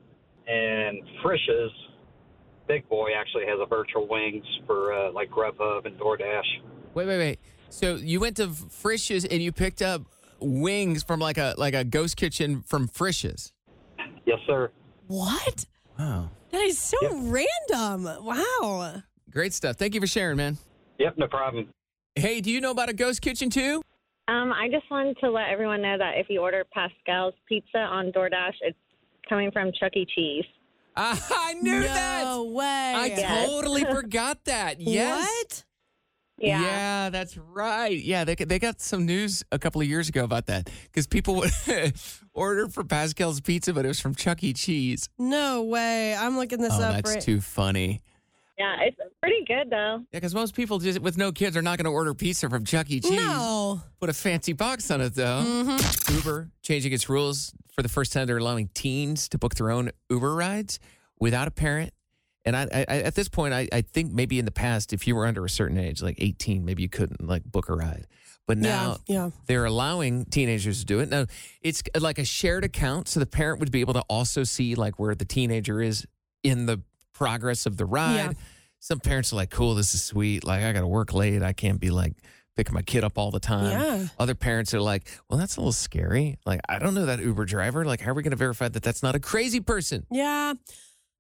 [0.47, 1.73] and Frisch's
[2.69, 6.63] big boy actually has a virtual wings for uh, like Grubhub and DoorDash.
[6.95, 7.39] Wait, wait, wait.
[7.69, 10.03] So you went to Frisch's and you picked up
[10.41, 13.53] wings from like a like a ghost kitchen from Frisch's.
[14.27, 14.71] Yes, sir.
[15.07, 15.65] what?
[15.99, 16.31] Wow.
[16.51, 18.25] That is so random.
[18.25, 19.03] Wow.
[19.31, 19.77] Great stuff.
[19.77, 20.59] Thank you for sharing, man.
[20.99, 21.69] Yep, no problem.
[22.15, 23.83] Hey, do you know about a ghost kitchen too?
[24.31, 28.13] Um, I just wanted to let everyone know that if you order Pascal's Pizza on
[28.13, 28.79] DoorDash, it's
[29.29, 30.07] coming from Chuck E.
[30.15, 30.45] Cheese.
[30.97, 32.25] I knew no that.
[32.25, 32.65] No way.
[32.65, 33.49] I Yes.
[33.49, 34.81] totally forgot that.
[34.81, 35.27] Yes.
[35.27, 35.65] What?
[36.39, 36.63] Yeah.
[36.63, 37.11] yeah.
[37.11, 37.99] that's right.
[37.99, 41.35] Yeah, they they got some news a couple of years ago about that because people
[41.37, 41.51] would
[42.33, 44.53] order for Pascal's Pizza, but it was from Chuck E.
[44.53, 45.09] Cheese.
[45.19, 46.15] No way.
[46.15, 48.01] I'm looking this oh, up that's right too funny.
[48.61, 50.01] Yeah, it's pretty good though.
[50.13, 52.67] Yeah, because most people just with no kids are not going to order pizza from
[52.67, 53.01] Chuck E.
[53.01, 53.13] Cheese.
[53.13, 53.81] No.
[54.01, 55.43] Put a fancy box on it though.
[55.43, 56.15] Mm-hmm.
[56.17, 58.27] Uber changing its rules for the first time.
[58.27, 60.79] They're allowing teens to book their own Uber rides
[61.19, 61.95] without a parent.
[62.45, 65.17] And I, I at this point, I, I think maybe in the past, if you
[65.17, 68.07] were under a certain age, like 18, maybe you couldn't like book a ride.
[68.47, 69.31] But now Yeah, yeah.
[69.47, 71.09] they're allowing teenagers to do it.
[71.09, 71.25] Now
[71.63, 74.99] it's like a shared account, so the parent would be able to also see like
[74.99, 76.07] where the teenager is
[76.43, 76.83] in the
[77.21, 78.15] progress of the ride.
[78.15, 78.33] Yeah.
[78.79, 80.43] Some parents are like, "Cool, this is sweet.
[80.43, 81.43] Like I got to work late.
[81.43, 82.15] I can't be like
[82.57, 84.07] picking my kid up all the time." Yeah.
[84.19, 86.39] Other parents are like, "Well, that's a little scary.
[86.47, 87.85] Like I don't know that Uber driver.
[87.85, 90.55] Like how are we going to verify that that's not a crazy person?" Yeah.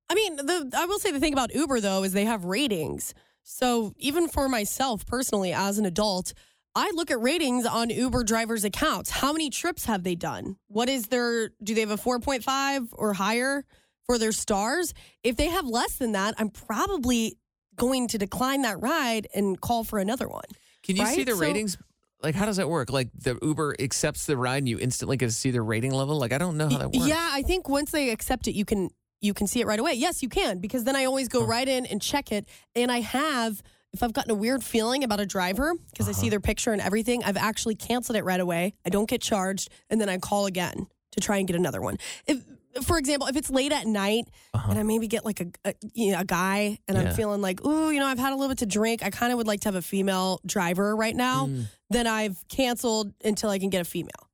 [0.08, 3.12] I mean, the I will say the thing about Uber though is they have ratings.
[3.42, 6.32] So even for myself personally as an adult,
[6.74, 9.10] I look at ratings on Uber drivers' accounts.
[9.10, 10.56] How many trips have they done?
[10.68, 13.64] What is their do they have a 4.5 or higher
[14.10, 14.92] for their stars?
[15.22, 17.36] If they have less than that, I'm probably
[17.76, 20.42] going to decline that ride and call for another one.
[20.82, 21.78] Can you see the So- ratings?
[22.22, 22.90] Like how does that work?
[22.90, 26.18] Like the Uber accepts the ride and you instantly get to see the rating level?
[26.18, 27.06] Like I don't know how that works.
[27.06, 28.90] Yeah, I think once they accept it, you can
[29.22, 29.92] you can see it right away.
[29.94, 33.00] Yes, you can because then I always go right in and check it, and I
[33.00, 33.62] have.
[33.92, 36.30] If I've gotten a weird feeling about a driver because I see Uh-huh.
[36.30, 38.74] their picture and everything, I've actually canceled it right away.
[38.86, 41.96] I don't get charged, and then I call again to try and get another one.
[42.26, 42.44] If,
[42.82, 46.12] for example, if it's late at night and I maybe get like a, a you
[46.12, 47.02] know a guy and Uh-huh.
[47.04, 47.10] Yeah.
[47.10, 49.02] I'm feeling like, ooh, you know, I've had a little bit to drink.
[49.02, 51.46] I kind of would like to have a female driver right now.
[51.46, 51.66] Mm.
[51.90, 54.28] Then I've canceled until I can get a female.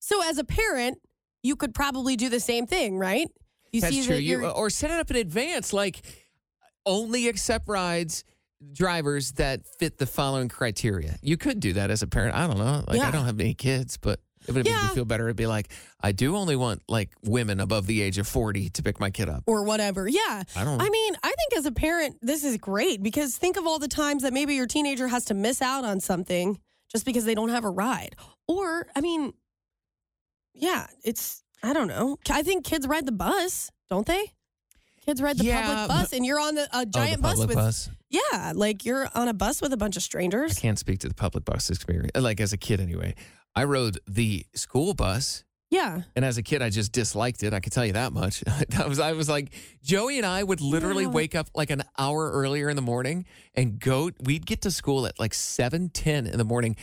[0.00, 0.98] So as a parent,
[1.42, 3.28] you could probably do the same thing, right?
[3.72, 4.14] You That's see true.
[4.16, 6.02] that You, you're or set it up in advance, like
[6.86, 8.24] only accept rides
[8.72, 11.16] drivers that fit the following criteria.
[11.22, 12.34] You could do that as a parent.
[12.34, 12.84] I don't know.
[12.88, 14.88] Like I don't have any kids, but it would make Yeah.
[14.88, 15.24] me feel better.
[15.24, 15.68] It'd be like
[16.00, 19.28] I do only want like women above the age of forty to pick my kid
[19.28, 19.42] up.
[19.46, 20.06] or whatever.
[20.08, 20.42] Yeah.
[20.54, 20.80] I don't.
[20.80, 23.88] I mean, I think as a parent, this is great because think of all the
[23.88, 26.58] times that maybe your teenager has to miss out on something
[26.90, 28.16] just because they don't have a ride.
[28.46, 29.34] Or, I mean,
[30.54, 32.16] yeah, it's, I don't know.
[32.30, 34.32] I think kids ride the bus, don't they?
[35.04, 37.38] Kids ride the Yeah, public bus and you're on the, a oh, the giant bus
[37.38, 37.88] with, bus.
[38.10, 40.58] yeah, like you're on a bus with a bunch of I strangers.
[40.58, 42.10] can't speak to the public bus experience.
[42.14, 43.14] Like as a kid, anyway.
[43.58, 46.02] I rode the school bus Yeah.
[46.16, 47.52] And as a kid, I just disliked it.
[47.52, 48.42] I can tell you that much.
[48.78, 51.10] I was, I was like, Joey and I would literally Yeah.
[51.10, 54.10] wake up like an hour earlier in the morning and go.
[54.24, 56.76] We'd get to school at like seven ten in the morning,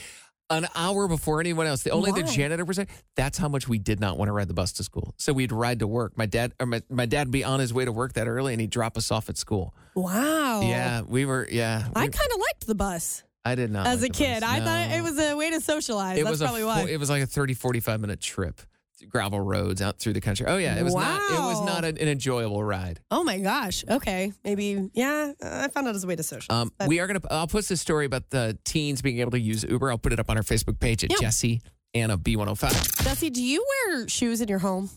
[0.52, 1.82] an hour before anyone else.
[1.82, 2.86] The only the janitor was there.
[3.16, 5.16] That's how much we did not want to ride the bus to school.
[5.18, 6.16] So we'd ride to work.
[6.16, 8.54] My dad, or my, my dad, would be on his way to work that early,
[8.54, 9.74] and he'd drop us off at school.
[9.96, 10.62] Wow.
[10.62, 11.48] Yeah, we were.
[11.50, 14.42] Yeah, I kind of liked the bus I did not as like a kid.
[14.42, 14.50] bus.
[14.50, 16.18] I thought it was a way to socialize.
[16.18, 16.82] It That's was probably a why.
[16.90, 18.62] it was like a 30 45 minute trip
[19.10, 21.98] gravel roads out through the country oh yeah it was not it was not an,
[21.98, 23.84] an enjoyable ride oh my gosh.
[23.88, 24.32] Okay.
[24.44, 24.90] Maybe.
[24.94, 25.34] Yeah.
[25.44, 26.70] I found out as a way to socialize.
[26.80, 29.64] um, we are gonna i'll post this story about the teens being able to use
[29.64, 31.18] uber i'll put it up on our facebook page at Yeah.
[31.20, 31.62] jesse
[31.94, 34.90] anna b105 Jesse, do you wear shoes in your home?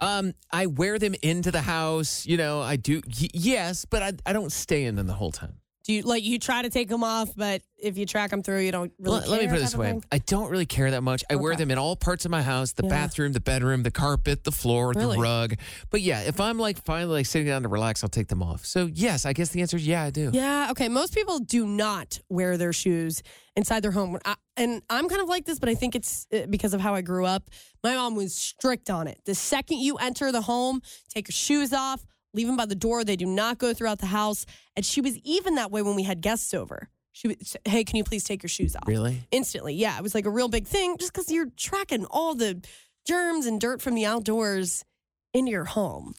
[0.00, 4.12] um, i wear them into the house you know i do y- yes but I,
[4.26, 6.88] I don't stay in them the whole time Do you like you try to take
[6.88, 9.18] them off, but if you track them through, you don't really.
[9.20, 11.56] let, let me put it this way i don't really care that much i wear
[11.56, 12.90] them in all parts of my house the Yeah.
[12.90, 15.16] bathroom the bedroom the carpet the floor Really?
[15.16, 15.56] the rug
[15.90, 18.64] but yeah if i'm like finally like sitting down to relax i'll take them off
[18.64, 20.68] so yes i guess the answer is yeah i do Yeah.
[20.70, 20.88] Okay.
[20.88, 23.20] Most people do not wear their shoes
[23.56, 26.46] inside their home, I, and I'm kind of like this, but I think it's uh,
[26.48, 27.50] because of how I grew up.
[27.82, 29.18] My mom was strict on it.
[29.26, 30.80] The second you enter the home,
[31.12, 33.04] take your shoes off, leave them by the door.
[33.04, 34.46] They do not go throughout the house.
[34.76, 36.88] And she was even that way when we had guests over.
[37.12, 38.88] She would, say, hey, can you please take your shoes off?
[38.88, 39.74] really instantly.
[39.74, 42.64] Yeah, it was like a real big thing just because you're tracking all the
[43.06, 44.84] germs and dirt from the outdoors
[45.34, 46.14] into your home.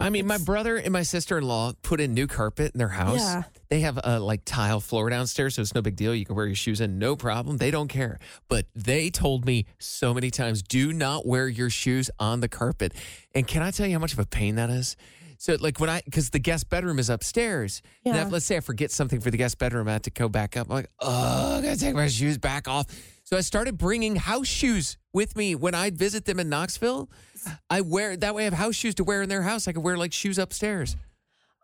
[0.00, 2.88] I mean, my brother and my sister in law put in new carpet in their
[2.88, 3.20] house.
[3.20, 3.42] Yeah.
[3.68, 6.12] They have a like tile floor downstairs, so it's no big deal.
[6.12, 7.58] You can wear your shoes in, no problem.
[7.58, 8.18] They don't care.
[8.48, 12.94] But they told me so many times, do not wear your shoes on the carpet.
[13.32, 14.96] And can I tell you how much of a pain that is?
[15.42, 17.82] So, like when I, because the guest bedroom is upstairs.
[18.04, 18.26] And Yeah.
[18.26, 20.56] if- let's say I forget something for the guest bedroom, I have to go back
[20.56, 20.68] up.
[20.70, 22.86] I'm like, oh, I gotta take my shoes back off.
[23.24, 27.10] So I started bringing house shoes with me when I'd visit them in Knoxville.
[27.68, 28.42] I wear that way.
[28.42, 29.66] I have house shoes to wear in their house.
[29.66, 30.94] I could wear like shoes upstairs.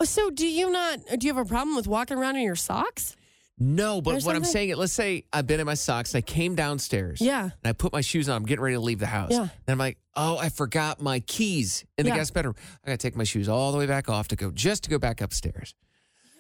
[0.03, 0.99] So, do you not?
[1.17, 3.15] Do you have a problem with walking around in your socks?
[3.61, 4.45] No, but Or what I'm something?
[4.53, 6.15] saying, is, let's say I've been in my socks.
[6.15, 7.21] I came downstairs.
[7.21, 7.43] Yeah.
[7.43, 8.37] And I put my shoes on.
[8.37, 9.31] I'm getting ready to leave the house.
[9.33, 9.41] Yeah.
[9.41, 12.17] And I'm like, oh, I forgot my keys in the Yeah.
[12.17, 12.55] guest bedroom.
[12.85, 14.91] I got to take my shoes all the way back off to go just to
[14.91, 15.75] go back upstairs.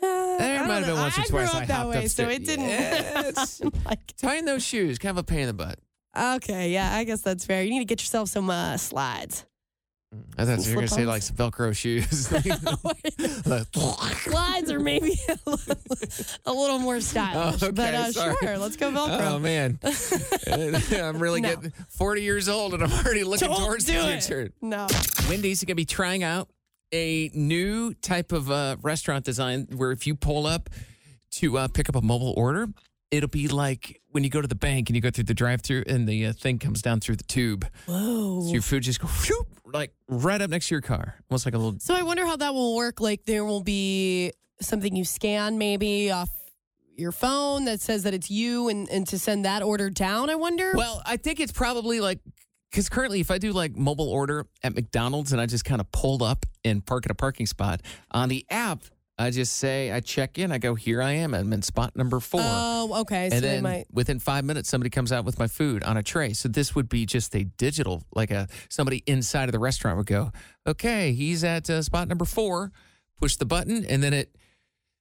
[0.00, 1.02] There I might have don't been know.
[1.02, 2.34] once or I grew twice up I that hopped way, so upstairs.
[2.36, 5.80] it didn't- Yeah, it's- like, tying those shoes, kind of a pain in the butt.
[6.16, 7.64] okay, yeah, I guess that's fair.
[7.64, 9.44] You need to get yourself some uh, slides.
[10.38, 12.28] I thought you were going to say like some Velcro shoes.
[14.16, 15.76] Slides are maybe a little,
[16.46, 17.62] a little more stylish.
[17.62, 19.20] Oh, but uh, sure, let's go Velcro.
[19.32, 19.78] Oh man,
[21.02, 21.56] I'm really No.
[21.56, 24.22] getting 40 years old and I'm already looking Don't towards the do it.
[24.22, 24.50] future.
[24.62, 24.86] No.
[25.28, 26.48] Wendy's is going to be trying out
[26.92, 30.70] a new type of uh, restaurant design where if you pull up
[31.32, 32.68] to uh, pick up a mobile order,
[33.10, 35.84] it'll be like when you go to the bank and you go through the drive-through
[35.86, 37.66] and the uh, thing comes down through the tube.
[37.86, 38.42] Whoa.
[38.42, 41.54] So your food just go whoop, like right up next to your car, almost like
[41.54, 41.78] a little.
[41.80, 43.00] So I wonder how that will work.
[43.00, 46.30] Like there will be something you scan maybe off
[46.96, 50.34] your phone that says that it's you and, and to send that order down, I
[50.34, 50.72] wonder.
[50.74, 52.18] Well, I think it's probably like
[52.70, 55.90] because currently, if I do like mobile order at McDonald's and I just kind of
[55.90, 58.82] pulled up and park at a parking spot on the app,
[59.18, 62.20] I just say I check in, I go here I am, I'm in spot number
[62.20, 62.40] four.
[62.42, 63.30] Oh, okay.
[63.30, 65.96] So and they then might within five minutes, somebody comes out with my food on
[65.96, 66.32] a tray.
[66.34, 70.06] So this would be just a digital, like a somebody inside of the restaurant would
[70.06, 70.30] go,
[70.66, 72.70] okay, he's at uh, spot number four.
[73.20, 74.36] Push the button, and then it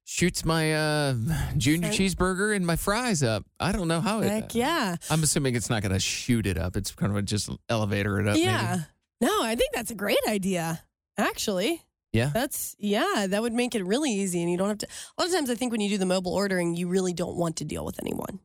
[0.03, 1.13] shoots my uh,
[1.55, 3.45] junior cheeseburger and my fries up.
[3.59, 4.29] I don't know how it.
[4.29, 4.95] Heck yeah.
[5.11, 6.75] I'm assuming it's not going to shoot it up.
[6.75, 8.37] It's kind of a just elevator it up.
[8.37, 8.77] yeah.
[9.21, 9.31] Maybe.
[9.31, 10.81] No, I think that's a great idea.
[11.17, 11.83] Actually.
[12.17, 12.31] Yeah.
[12.33, 15.29] That's yeah, that would make it really easy and you don't have to a lot
[15.29, 17.65] of times I think when you do the mobile ordering, you really don't want to
[17.65, 18.39] deal with anyone.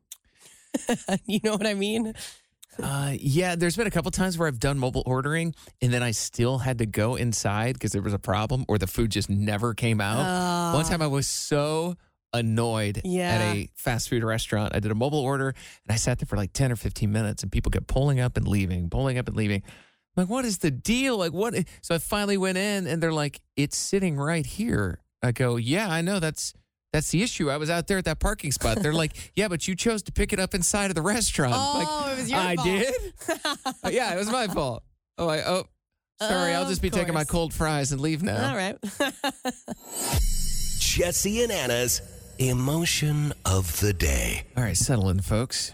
[1.25, 2.13] you know what I mean?
[2.81, 6.09] Uh, yeah, there's been a couple times where I've done mobile ordering and then I
[6.11, 9.73] still had to go inside because there was a problem or the food just never
[9.75, 10.73] came out.
[10.73, 10.89] One Oh.
[10.89, 11.95] time I was so
[12.33, 13.29] annoyed Yeah.
[13.29, 14.75] at a fast food restaurant.
[14.75, 17.43] I did a mobile order and I sat there for like 10 or 15 minutes
[17.43, 19.61] and people kept pulling up and leaving, pulling up and leaving.
[20.15, 21.17] I'm like, what is the deal?
[21.17, 21.55] Like, what?
[21.81, 24.99] So I finally went in and they're like, it's sitting right here.
[25.23, 26.53] I go, yeah, I know that's.
[26.91, 27.49] That's the issue.
[27.49, 28.77] I was out there at that parking spot.
[28.79, 31.87] They're like, "Yeah, but you chose to pick it up inside of the restaurant." like,
[31.89, 32.67] Oh, it was your I fault.
[32.67, 32.93] did.
[33.95, 34.83] Yeah, it was my fault.
[35.17, 35.63] Oh, I, oh,
[36.21, 36.53] sorry.
[36.53, 38.47] I'll just be taking my cold fries and leave now.
[38.47, 38.77] All right.
[40.79, 42.01] Jesse and Anna's
[42.37, 44.43] emotion of the day.
[44.55, 45.73] All right, settle in, folks.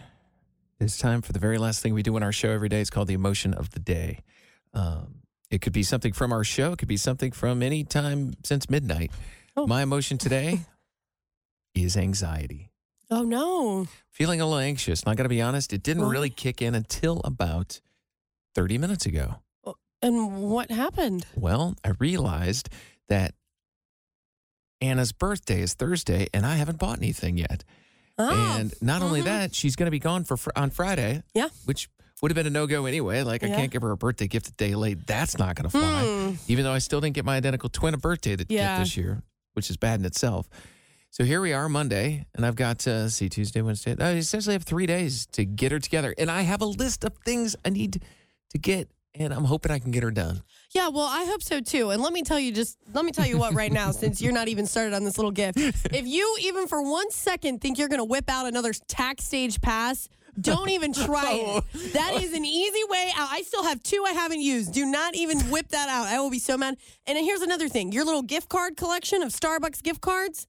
[0.80, 2.80] It's time for the very last thing we do in our show every day.
[2.80, 4.20] It's called the emotion of the day.
[4.74, 6.74] Um, it could be something from our show.
[6.74, 9.12] It could be something from any time since midnight.
[9.58, 9.66] Oh.
[9.68, 10.62] My emotion today
[11.76, 12.72] is anxiety.
[13.10, 13.88] oh no.
[14.10, 15.06] Feeling a little anxious.
[15.06, 16.12] Not going to be honest, it didn't Why?
[16.12, 17.80] really kick in until about
[18.56, 19.36] 30 minutes ago.
[20.02, 21.26] And what happened?
[21.36, 22.70] Well, I realized
[23.10, 23.34] that
[24.82, 27.64] Anna's birthday is Thursday and I haven't bought anything yet.
[28.18, 28.58] Oh.
[28.60, 29.26] and not only mhm.
[29.26, 31.24] that, she's going to be gone for fr- on Friday.
[31.34, 31.48] Yeah.
[31.64, 31.88] Which
[32.22, 33.24] would have been a no go anyway.
[33.24, 35.06] Like, I can't give her a birthday gift a day late.
[35.08, 36.04] That's not going to fly.
[36.06, 36.36] Hmm.
[36.48, 38.78] Even though I still didn't get my identical twin a birthday Yeah.
[38.78, 40.50] gift this year, which is bad in itself.
[41.12, 43.96] So here we are Monday, and I've got uh, see Tuesday, Wednesday.
[44.00, 47.14] I essentially have three days to get her together, and I have a list of
[47.26, 48.04] things I need
[48.52, 50.44] to get, and I'm hoping I can get her done.
[50.72, 51.90] Yeah, well, I hope so too.
[51.90, 54.34] And let me tell you just let me tell you what right now, since you're
[54.34, 55.58] not even started on this little gift.
[55.92, 60.10] If you even for one second think you're gonna whip out another tax stage pass,
[60.40, 61.46] don't even try it.
[61.46, 61.64] Oh.
[61.94, 63.30] That is an easy way out.
[63.32, 64.74] I still have two I haven't used.
[64.74, 66.08] Do not even whip that out.
[66.08, 66.78] I will be so mad.
[67.08, 70.48] And here's another thing: your little gift card collection of Starbucks gift cards.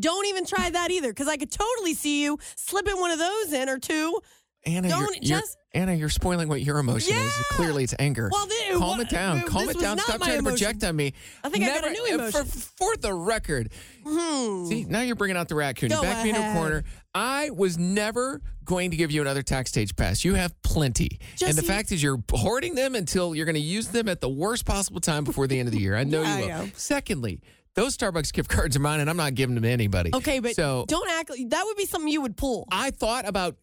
[0.00, 3.52] Don't even try that either, because I could totally see you slipping one of those
[3.52, 4.20] in or two.
[4.66, 7.32] Anna, Don't you're, you're- Anna, you're spoiling what your emotion is.
[7.50, 8.28] Clearly, it's anger.
[8.32, 9.42] Well, then, calm what- it down.
[9.42, 9.98] Calm it down.
[9.98, 11.14] Stop trying to project on me.
[11.44, 12.44] I think I got a new emotion.
[12.44, 13.70] For, for the record,
[14.04, 14.66] hmm.
[14.66, 15.90] see now you're bringing out the raccoon.
[15.90, 16.84] You Go back me into a corner.
[17.14, 20.24] I was never going to give you another tax stage pass.
[20.24, 23.88] You have plenty, and the fact is you're hoarding them until you're going to use
[23.88, 25.96] them at the worst possible time before the end of the year.
[25.96, 26.48] I know Yeah, you will.
[26.48, 26.70] know.
[26.74, 27.40] Secondly.
[27.74, 30.10] Those Starbucks gift cards are mine, and I'm not giving them to anybody.
[30.12, 32.66] Okay, but so don't act that would be something you would pull.
[32.72, 33.54] I thought about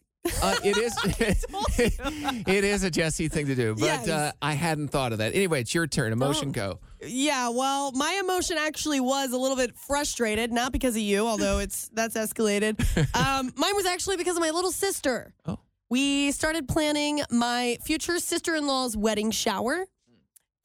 [0.42, 0.96] uh, it is
[2.48, 4.08] it is a Jesse thing to do, but Yes.
[4.10, 5.36] uh, I hadn't thought of that.
[5.36, 6.12] Anyway, it's your turn.
[6.14, 6.80] Emotion Don't- go.
[7.08, 11.60] Yeah, well, my emotion actually was a little bit frustrated, not because of you, although
[11.60, 12.80] it's that's escalated.
[13.16, 15.34] Um, mine was actually because of my little sister.
[15.46, 15.60] Oh.
[15.90, 19.86] We started planning my future sister-in-law's wedding shower.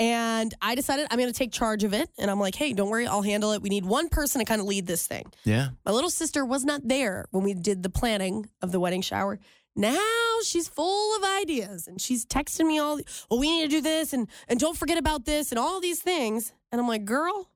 [0.01, 2.09] And I decided I'm going to take charge of it.
[2.19, 3.61] And I'm like, hey, don't worry, I'll handle it.
[3.61, 5.31] We need one person to kind of lead this thing.
[5.45, 5.69] Yeah.
[5.85, 9.39] My little sister was not there when we did the planning of the wedding shower.
[9.77, 10.01] Now
[10.43, 12.99] she's full of ideas and she's texting me all,
[13.31, 16.01] well, we need to do this and, and don't forget about this and all these
[16.01, 16.55] things.
[16.73, 17.51] And I'm like, girl,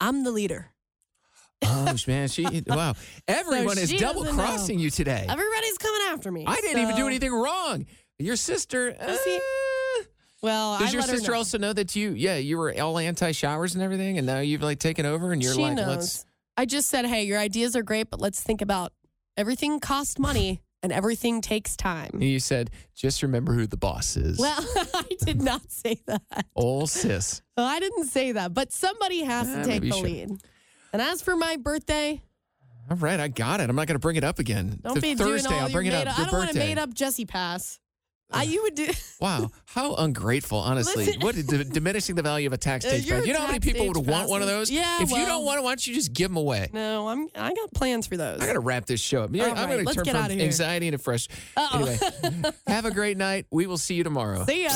[0.00, 0.72] I'm the leader.
[1.62, 2.94] Oh man, she wow.
[3.26, 4.42] Everyone is she double doesn't know.
[4.42, 5.26] crossing you today.
[5.28, 6.44] Everybody's coming after me.
[6.46, 7.84] I didn't even do anything wrong.
[8.18, 8.96] Your sister.
[9.24, 9.40] see, uh,
[10.42, 11.38] Well, does I your let her sister know.
[11.38, 12.10] also know that you?
[12.12, 15.42] Yeah, you were all anti showers and everything, and now you've like taken over, and
[15.42, 15.86] you're she like, knows.
[15.88, 16.24] let's.
[16.56, 18.92] I just said, hey, your ideas are great, but let's think about
[19.36, 20.60] everything costs money.
[20.82, 22.22] and everything takes time.
[22.22, 24.38] You said, just remember who the boss is.
[24.38, 24.60] Well,
[24.94, 26.22] I did not say that.
[26.54, 27.42] Old sis.
[27.56, 30.04] Well, I didn't say that, but somebody has Eh, to take the should.
[30.04, 30.30] lead.
[30.92, 32.22] And as for my birthday,
[32.88, 33.68] All right, I got it.
[33.68, 34.78] I'm not going to bring it up again.
[34.84, 36.06] don't The be Thursday, doing all I'll bring it up.
[36.06, 36.16] up.
[36.18, 37.80] Your I don't want a made up Jesse pass.
[38.30, 38.88] I, you would do.
[39.20, 41.06] Wow, how ungrateful, honestly.
[41.06, 43.26] Listen- what d- diminishing the value of a tax Uh, stage your pass.
[43.26, 44.70] You know how many people would stage want one of those?
[44.70, 46.68] Yeah, If you don't want it, why don't you just give them away?
[46.72, 47.26] No, I'm.
[47.34, 48.40] I got plans for those.
[48.40, 49.30] I got to wrap this show up.
[49.32, 50.44] Yeah, All I'm right, going to let's turn get from outta here.
[50.44, 51.26] anxiety into fresh.
[51.74, 51.98] Anyway,
[52.68, 53.46] have a great night.
[53.50, 54.44] We will see you tomorrow.
[54.44, 54.70] See ya.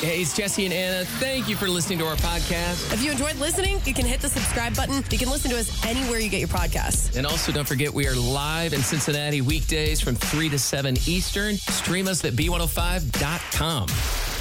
[0.00, 1.04] Hey, it's Jesse and Anna.
[1.04, 2.92] Thank you for listening to our podcast.
[2.92, 5.04] If you enjoyed listening, you can hit the subscribe button.
[5.12, 7.16] You can listen to us anywhere you get your podcasts.
[7.16, 11.54] And also, don't forget, we are live in Cincinnati weekdays from 3 to 7 Eastern.
[11.58, 12.34] Stream us at
[13.00, 14.33] b105.com.